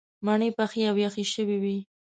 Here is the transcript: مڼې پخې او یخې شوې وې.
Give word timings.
مڼې 0.25 0.49
پخې 0.57 0.81
او 0.89 0.95
یخې 1.03 1.25
شوې 1.33 1.57
وې. 1.63 1.77